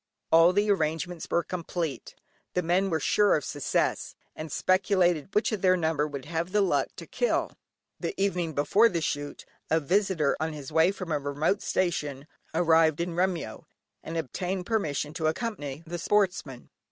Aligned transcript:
All 0.31 0.51
the 0.51 0.71
arrangements 0.71 1.27
were 1.29 1.43
complete; 1.43 2.15
the 2.55 2.63
men 2.63 2.89
were 2.89 2.99
sure 2.99 3.35
of 3.35 3.45
success, 3.45 4.15
and 4.35 4.51
speculated 4.51 5.29
which 5.35 5.51
of 5.51 5.61
their 5.61 5.77
number 5.77 6.07
would 6.07 6.25
have 6.25 6.51
the 6.51 6.61
luck 6.61 6.87
to 6.95 7.05
kill. 7.05 7.51
The 7.99 8.19
evening 8.19 8.53
before 8.53 8.89
the 8.89 8.99
shoot, 9.01 9.45
a 9.69 9.79
visitor 9.79 10.35
on 10.39 10.53
his 10.53 10.71
way 10.71 10.89
from 10.91 11.11
a 11.11 11.19
remote 11.19 11.61
station, 11.61 12.25
arrived 12.51 12.99
in 12.99 13.13
Remyo, 13.13 13.67
and 14.03 14.17
obtained 14.17 14.65
permission 14.65 15.13
to 15.13 15.27
accompany 15.27 15.83
the 15.85 15.99
sportsmen. 15.99 16.71